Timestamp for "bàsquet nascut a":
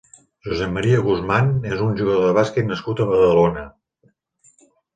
2.39-3.09